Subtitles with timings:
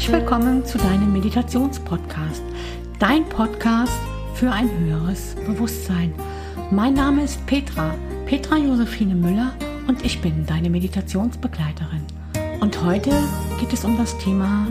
[0.00, 2.42] Herzlich willkommen zu deinem Meditationspodcast,
[2.98, 3.92] dein Podcast
[4.32, 6.14] für ein höheres Bewusstsein.
[6.70, 7.94] Mein Name ist Petra,
[8.24, 9.52] Petra Josephine Müller
[9.88, 12.06] und ich bin deine Meditationsbegleiterin.
[12.62, 13.10] Und heute
[13.60, 14.66] geht es um das Thema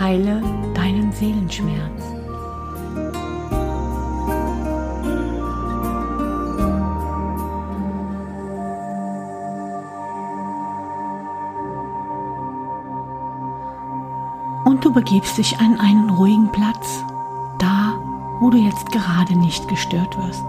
[0.00, 0.42] Heile
[0.74, 2.15] deinen Seelenschmerz.
[14.96, 17.04] Begibst dich an einen ruhigen Platz,
[17.58, 17.92] da,
[18.40, 20.44] wo du jetzt gerade nicht gestört wirst.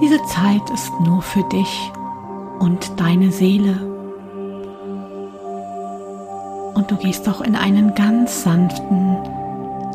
[0.00, 1.90] Diese Zeit ist nur für dich
[2.60, 3.74] und deine Seele.
[6.74, 9.16] Und du gehst auch in einen ganz sanften,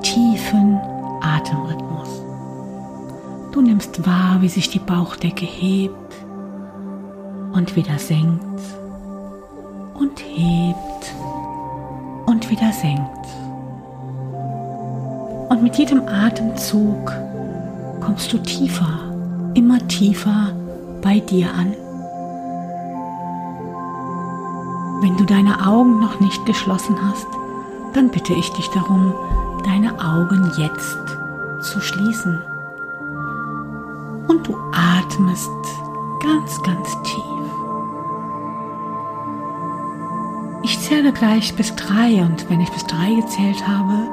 [0.03, 0.77] tiefen
[1.21, 2.21] Atemrhythmus.
[3.53, 6.15] Du nimmst wahr, wie sich die Bauchdecke hebt
[7.53, 8.59] und wieder senkt
[9.93, 11.15] und hebt
[12.49, 13.27] wieder senkt.
[15.49, 17.11] Und mit jedem Atemzug
[18.01, 18.99] kommst du tiefer,
[19.53, 20.51] immer tiefer
[21.01, 21.73] bei dir an.
[25.01, 27.27] Wenn du deine Augen noch nicht geschlossen hast,
[27.93, 29.13] dann bitte ich dich darum,
[29.63, 30.97] deine Augen jetzt
[31.61, 32.41] zu schließen.
[34.27, 35.49] Und du atmest
[36.21, 37.44] ganz, ganz tief.
[40.85, 44.07] Zähle gleich bis drei und wenn ich bis drei gezählt habe,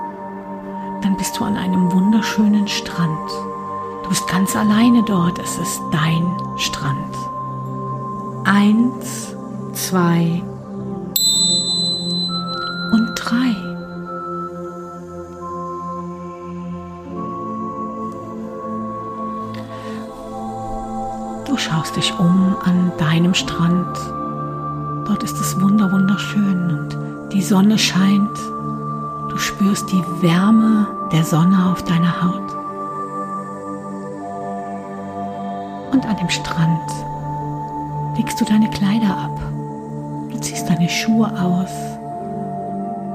[1.02, 3.30] dann bist du an einem wunderschönen Strand.
[4.02, 6.24] Du bist ganz alleine dort, es ist dein
[6.56, 7.14] Strand.
[8.44, 9.36] Eins,
[9.74, 10.42] zwei
[12.92, 13.54] und drei.
[21.46, 24.21] Du schaust dich um an deinem Strand
[25.06, 28.38] Dort ist es wunder wunderschön und die Sonne scheint.
[29.28, 32.52] Du spürst die Wärme der Sonne auf deiner Haut.
[35.92, 36.90] Und an dem Strand
[38.16, 39.40] legst du deine Kleider ab.
[40.30, 41.70] Du ziehst deine Schuhe aus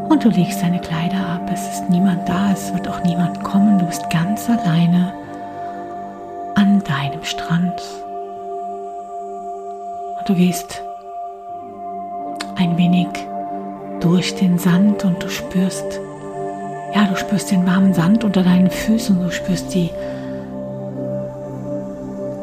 [0.09, 1.50] und du legst deine Kleider ab.
[1.54, 3.80] Es ist niemand da, es wird auch niemand kommen.
[3.80, 5.14] Du bist ganz alleine
[6.56, 7.81] an deinem Strand.
[10.18, 10.81] Und du gehst
[12.57, 13.07] ein wenig
[14.00, 16.00] durch den Sand und du spürst,
[16.94, 19.91] ja, du spürst den warmen Sand unter deinen Füßen, du spürst die,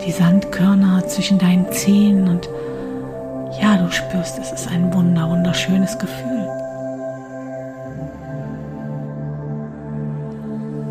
[0.05, 2.49] die Sandkörner zwischen deinen Zehen und
[3.61, 6.49] ja, du spürst, es ist ein wunder, wunderschönes Gefühl.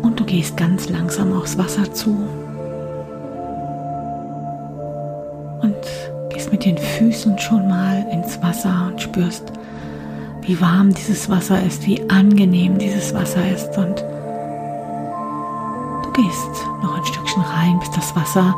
[0.02, 2.43] Und du gehst ganz langsam aufs Wasser zu
[6.50, 9.52] mit den Füßen schon mal ins Wasser und spürst,
[10.42, 13.76] wie warm dieses Wasser ist, wie angenehm dieses Wasser ist.
[13.78, 14.04] Und
[16.02, 18.54] du gehst noch ein Stückchen rein, bis das Wasser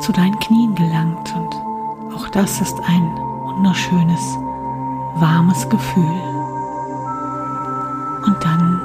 [0.00, 1.32] zu deinen Knien gelangt.
[1.36, 3.02] Und auch das ist ein
[3.44, 4.20] wunderschönes,
[5.16, 6.20] warmes Gefühl.
[8.26, 8.80] Und dann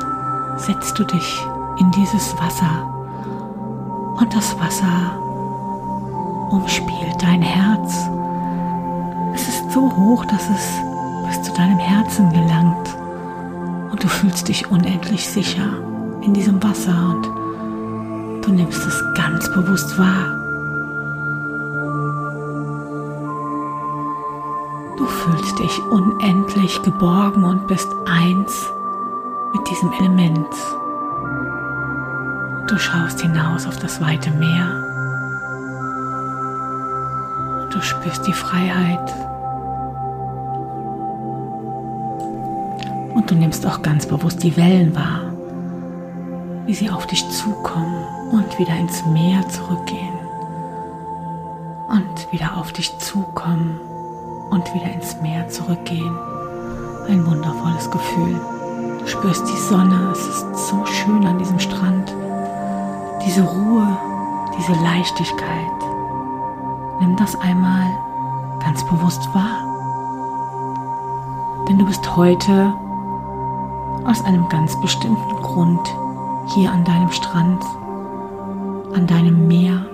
[0.57, 1.45] setzt du dich
[1.79, 2.93] in dieses Wasser.
[4.19, 5.19] Und das Wasser
[6.49, 8.09] umspielt dein Herz.
[9.33, 10.81] Es ist so hoch, dass es
[11.27, 12.95] bis zu deinem Herzen gelangt.
[13.91, 15.69] Und du fühlst dich unendlich sicher
[16.21, 20.33] in diesem Wasser und du nimmst es ganz bewusst wahr.
[24.97, 28.71] Du fühlst dich unendlich geborgen und bist eins
[29.53, 30.47] mit diesem Element.
[32.67, 34.86] Du schaust hinaus auf das weite Meer
[37.71, 39.13] Du spürst die Freiheit.
[43.13, 45.33] Und du nimmst auch ganz bewusst die Wellen wahr,
[46.65, 50.13] wie sie auf dich zukommen und wieder ins Meer zurückgehen.
[51.89, 53.79] Und wieder auf dich zukommen
[54.49, 56.15] und wieder ins Meer zurückgehen.
[57.07, 58.39] Ein wundervolles Gefühl.
[58.99, 62.13] Du spürst die Sonne, es ist so schön an diesem Strand.
[63.25, 63.97] Diese Ruhe,
[64.57, 65.76] diese Leichtigkeit.
[67.07, 67.87] Nimm das einmal
[68.59, 69.63] ganz bewusst wahr.
[71.65, 72.73] Denn du bist heute
[74.03, 75.79] aus einem ganz bestimmten Grund
[76.47, 77.63] hier an deinem Strand,
[78.93, 79.85] an deinem Meer.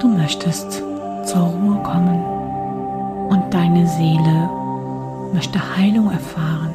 [0.00, 0.82] Du möchtest
[1.26, 2.20] zur Ruhe kommen
[3.28, 4.50] und deine Seele
[5.32, 6.72] möchte Heilung erfahren.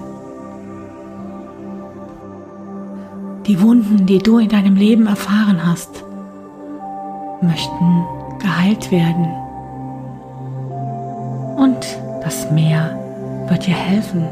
[3.47, 6.00] Die Wunden, die du in deinem Leben erfahren hast,
[7.41, 8.05] möchten
[8.39, 9.27] geheilt werden.
[11.57, 11.77] Und
[12.23, 12.97] das Meer
[13.47, 14.27] wird dir helfen,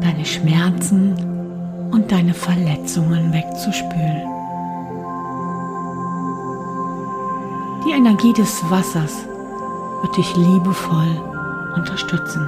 [0.00, 1.14] deine Schmerzen
[1.90, 4.28] und deine Verletzungen wegzuspülen.
[7.86, 9.26] Die Energie des Wassers
[10.02, 11.20] wird dich liebevoll
[11.76, 12.46] unterstützen.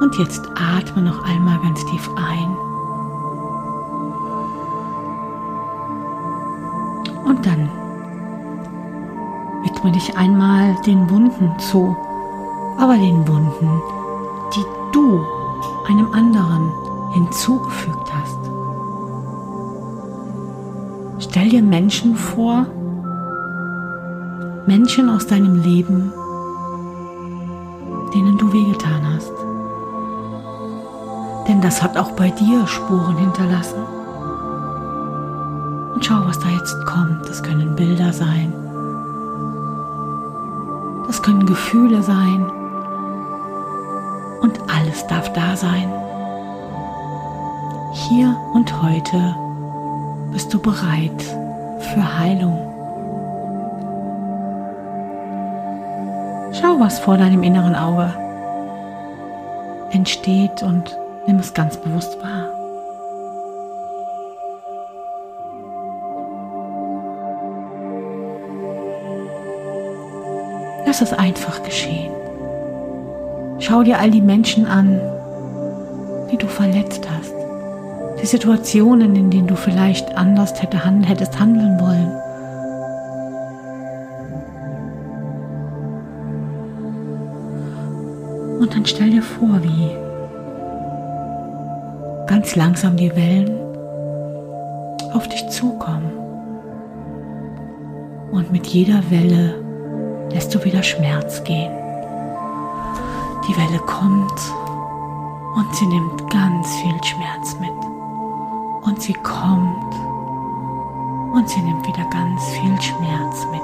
[0.00, 2.65] Und jetzt atme noch einmal ganz tief ein.
[7.46, 7.70] Dann
[9.62, 11.96] widme dich einmal den Wunden zu,
[12.76, 13.82] aber den Wunden,
[14.54, 15.24] die du
[15.88, 16.72] einem anderen
[17.12, 18.38] hinzugefügt hast.
[21.18, 22.66] Stell dir Menschen vor,
[24.66, 26.12] Menschen aus deinem Leben,
[28.14, 29.32] denen du wehgetan hast.
[31.48, 33.95] Denn das hat auch bei dir Spuren hinterlassen.
[35.96, 37.26] Und schau, was da jetzt kommt.
[37.26, 38.52] Das können Bilder sein.
[41.06, 42.44] Das können Gefühle sein.
[44.42, 45.90] Und alles darf da sein.
[47.94, 49.34] Hier und heute
[50.32, 51.22] bist du bereit
[51.78, 52.58] für Heilung.
[56.60, 58.12] Schau, was vor deinem inneren Auge
[59.92, 60.94] entsteht und
[61.26, 62.55] nimm es ganz bewusst wahr.
[70.98, 72.10] Lass es einfach geschehen.
[73.58, 74.98] Schau dir all die Menschen an,
[76.32, 77.34] die du verletzt hast.
[78.22, 82.12] Die Situationen, in denen du vielleicht anders hätte, hättest handeln wollen.
[88.60, 89.90] Und dann stell dir vor, wie
[92.26, 93.50] ganz langsam die Wellen
[95.12, 96.10] auf dich zukommen.
[98.32, 99.65] Und mit jeder Welle
[100.30, 101.72] lässt du wieder Schmerz gehen.
[103.48, 104.40] Die Welle kommt
[105.54, 107.70] und sie nimmt ganz viel Schmerz mit.
[108.82, 109.94] Und sie kommt
[111.32, 113.60] und sie nimmt wieder ganz viel Schmerz mit.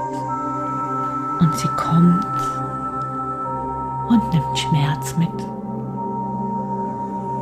[1.39, 2.25] Und sie kommt
[4.09, 5.29] und nimmt Schmerz mit.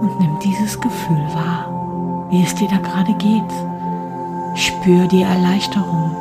[0.02, 3.52] Und nimm dieses Gefühl wahr, wie es dir da gerade geht.
[4.56, 6.16] Spür die Erleichterung.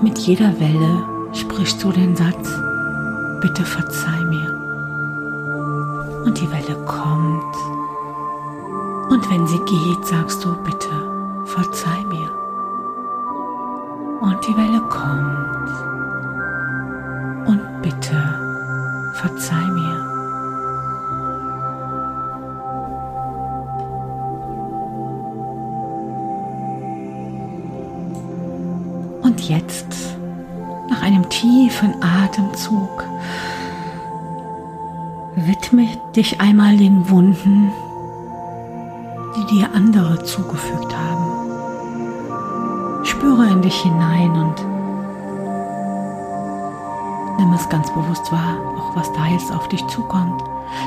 [0.00, 1.02] Mit jeder Welle
[1.32, 2.48] sprichst du den Satz,
[3.40, 4.54] bitte verzeih mir.
[6.24, 7.56] Und die Welle kommt.
[9.10, 10.88] Und wenn sie geht, sagst du, bitte
[11.46, 12.30] verzeih mir.
[14.20, 15.68] Und die Welle kommt.
[17.48, 18.22] Und bitte
[19.14, 19.97] verzeih mir.
[29.38, 29.86] Und jetzt,
[30.90, 33.04] nach einem tiefen Atemzug,
[35.36, 35.86] widme
[36.16, 37.70] dich einmal den Wunden,
[39.36, 41.24] die dir andere zugefügt haben.
[43.04, 44.56] Spüre in dich hinein und
[47.38, 50.42] nimm es ganz bewusst wahr, auch was da jetzt auf dich zukommt.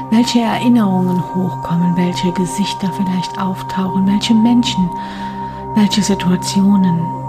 [0.10, 4.90] Welche Erinnerungen hochkommen, welche Gesichter vielleicht auftauchen, welche Menschen,
[5.74, 7.21] welche Situationen,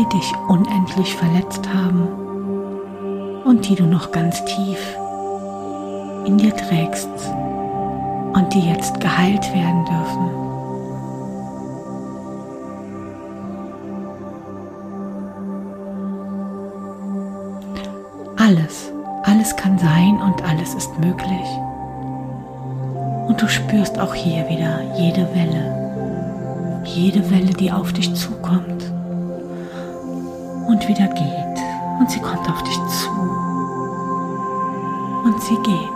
[0.00, 2.08] die dich unendlich verletzt haben
[3.44, 4.96] und die du noch ganz tief
[6.24, 7.10] in dir trägst
[8.32, 10.30] und die jetzt geheilt werden dürfen.
[18.38, 18.90] Alles,
[19.24, 21.46] alles kann sein und alles ist möglich.
[23.28, 28.79] Und du spürst auch hier wieder jede Welle, jede Welle, die auf dich zukommt
[30.90, 31.58] wieder geht.
[32.00, 33.10] Und sie kommt auf dich zu.
[35.24, 35.88] Und sie geht.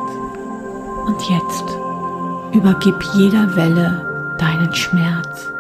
[1.06, 1.64] Und jetzt
[2.52, 5.52] übergib jeder Welle deinen Schmerz.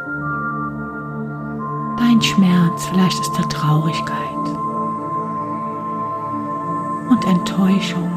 [1.98, 4.14] Dein Schmerz, vielleicht ist da Traurigkeit
[7.10, 8.10] und Enttäuschung.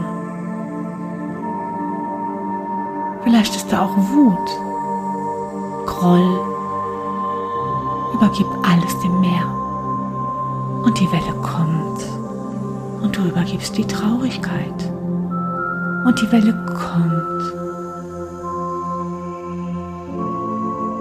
[3.24, 4.50] Vielleicht ist da auch Wut,
[5.86, 6.40] Groll.
[8.14, 9.67] Übergib alles dem Meer.
[11.00, 12.04] Die Welle kommt.
[13.04, 14.92] Und du übergibst die Traurigkeit.
[16.06, 17.54] Und die Welle kommt.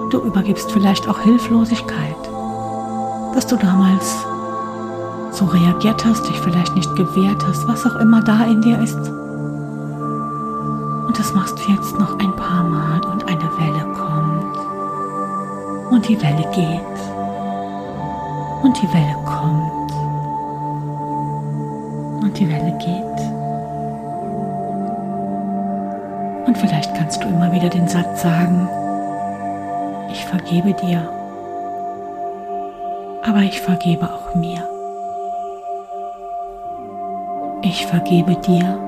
[0.03, 2.15] Und du übergibst vielleicht auch Hilflosigkeit,
[3.35, 4.27] dass du damals
[5.33, 8.99] so reagiert hast, dich vielleicht nicht gewehrt hast, was auch immer da in dir ist.
[11.07, 14.59] Und das machst du jetzt noch ein paar Mal und eine Welle kommt.
[15.91, 16.83] Und die Welle geht.
[18.63, 19.76] Und die Welle kommt.
[22.39, 23.21] Die Welle geht.
[26.47, 28.69] Und vielleicht kannst du immer wieder den Satz sagen,
[30.11, 31.09] ich vergebe dir,
[33.23, 34.63] aber ich vergebe auch mir.
[37.63, 38.79] Ich vergebe dir,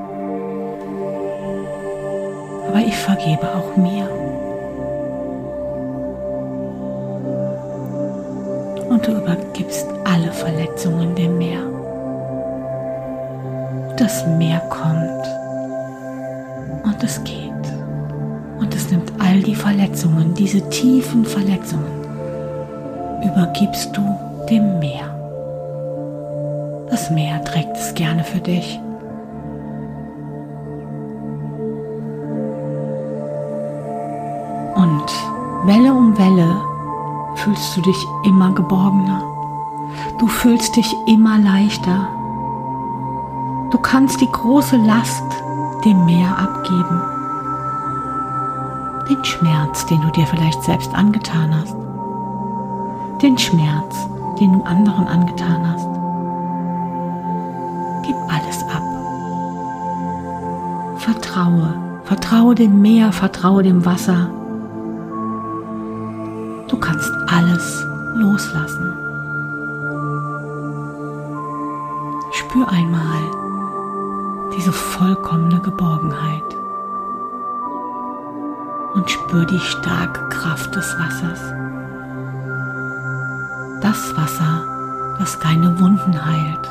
[2.69, 4.09] aber ich vergebe auch mir.
[8.89, 11.58] Und du übergibst alle Verletzungen dem Meer.
[13.99, 15.27] Das Meer kommt
[16.85, 17.53] und es geht.
[18.61, 22.05] Und es nimmt all die Verletzungen, diese tiefen Verletzungen,
[23.25, 24.03] übergibst du
[24.49, 25.13] dem Meer.
[26.91, 28.79] Das Meer trägt es gerne für dich.
[34.77, 36.57] Und Welle um Welle
[37.35, 39.25] fühlst du dich immer geborgener.
[40.21, 42.09] Du fühlst dich immer leichter.
[43.71, 45.23] Du kannst die große Last
[45.85, 47.03] dem Meer abgeben.
[49.11, 51.77] Den Schmerz, den du dir vielleicht selbst angetan hast.
[53.21, 54.09] Den Schmerz,
[54.41, 55.87] den du anderen angetan hast.
[58.07, 58.83] Gib alles ab.
[60.97, 64.31] Vertraue, vertraue dem Meer, vertraue dem Wasser.
[79.11, 81.41] Spür die starke Kraft des Wassers.
[83.81, 86.69] Das Wasser, das deine Wunden heilt.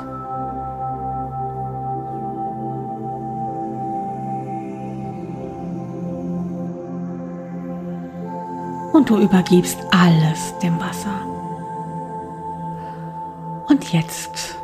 [8.94, 11.22] Und du übergibst alles dem Wasser.
[13.67, 14.58] Und jetzt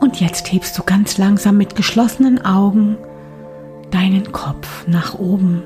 [0.00, 2.98] und jetzt hebst du ganz langsam mit geschlossenen Augen
[3.90, 5.62] deinen Kopf nach oben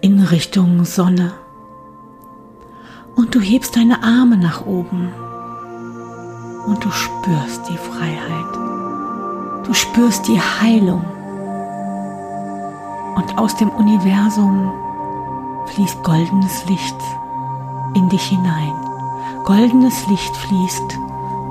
[0.00, 1.32] in Richtung Sonne.
[3.16, 5.12] Und du hebst deine Arme nach oben
[6.66, 8.54] und du spürst die Freiheit.
[9.66, 11.04] Du spürst die Heilung.
[13.16, 14.72] Und aus dem Universum
[15.66, 16.96] fließt goldenes Licht
[17.94, 18.74] in dich hinein.
[19.44, 20.98] Goldenes Licht fließt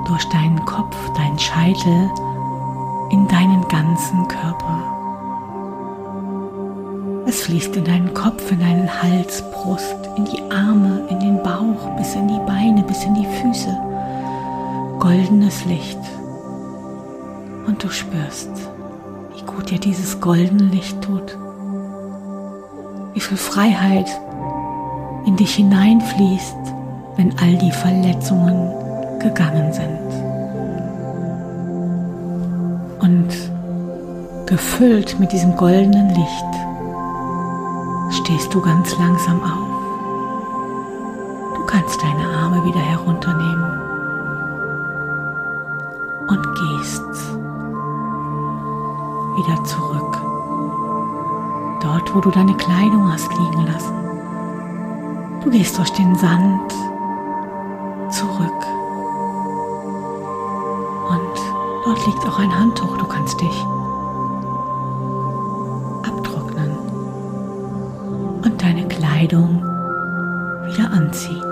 [0.06, 2.10] durch deinen Kopf, deinen Scheitel,
[3.10, 4.97] in deinen ganzen Körper.
[7.38, 11.96] Es fließt in deinen Kopf, in deinen Hals, Brust, in die Arme, in den Bauch,
[11.96, 13.72] bis in die Beine, bis in die Füße.
[14.98, 16.00] Goldenes Licht.
[17.64, 18.50] Und du spürst,
[19.36, 21.38] wie gut dir dieses goldene Licht tut.
[23.14, 24.10] Wie viel Freiheit
[25.24, 26.56] in dich hineinfließt,
[27.14, 28.68] wenn all die Verletzungen
[29.20, 30.00] gegangen sind.
[32.98, 33.28] Und
[34.46, 36.67] gefüllt mit diesem goldenen Licht
[38.28, 39.68] stehst du ganz langsam auf.
[41.54, 43.80] Du kannst deine Arme wieder herunternehmen
[46.28, 47.08] und gehst
[49.34, 50.18] wieder zurück.
[51.80, 53.94] Dort, wo du deine Kleidung hast liegen lassen.
[55.42, 56.70] Du gehst durch den Sand
[58.10, 58.58] zurück
[61.88, 63.64] Dort liegt auch ein Handtuch, du kannst dich
[69.18, 69.64] Kleidung
[70.64, 71.42] wieder anziehen.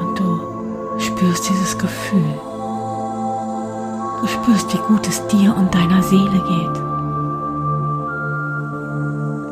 [0.00, 0.38] Und du
[0.98, 2.34] spürst dieses Gefühl.
[4.20, 6.76] Du spürst, wie gut es dir und deiner Seele geht.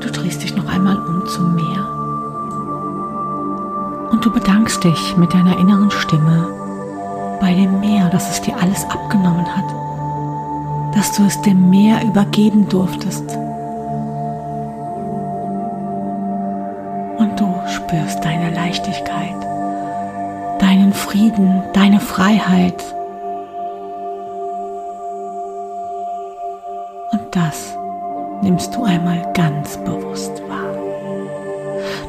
[0.02, 1.86] Du drehst dich noch einmal um zum Meer.
[4.10, 6.48] Und du bedankst dich mit deiner inneren Stimme
[7.40, 9.64] bei dem Meer, dass es dir alles abgenommen hat,
[10.94, 13.39] dass du es dem Meer übergeben durftest.
[17.90, 19.34] Spürst deine Leichtigkeit,
[20.60, 22.80] deinen Frieden, deine Freiheit.
[27.10, 27.76] Und das
[28.42, 30.72] nimmst du einmal ganz bewusst wahr.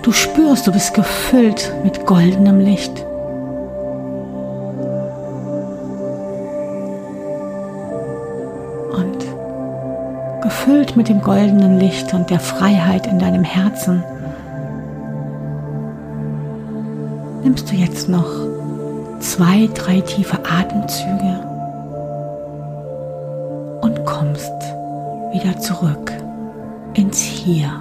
[0.03, 3.03] Du spürst, du bist gefüllt mit goldenem Licht.
[10.43, 14.03] gefüllt mit dem goldenen Licht und der Freiheit in deinem Herzen,
[17.43, 18.29] nimmst du jetzt noch
[19.19, 21.39] zwei, drei tiefe Atemzüge
[23.81, 24.51] und kommst
[25.31, 26.11] wieder zurück
[26.93, 27.71] ins Hier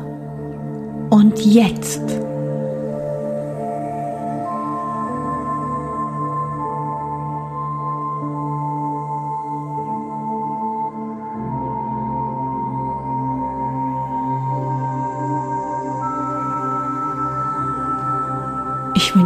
[1.11, 2.30] und Jetzt.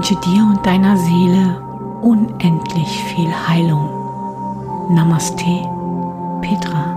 [0.05, 1.63] Wünsche dir und deiner Seele
[2.03, 3.89] unendlich viel Heilung.
[4.91, 5.63] Namaste,
[6.43, 6.93] Petra.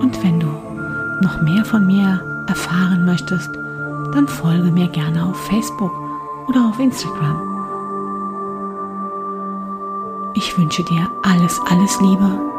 [0.00, 0.48] Und wenn du
[1.20, 3.54] noch mehr von mir erfahren möchtest,
[4.14, 5.92] dann folge mir gerne auf Facebook
[6.48, 7.40] oder auf Instagram.
[10.34, 12.53] Ich wünsche dir alles, alles Liebe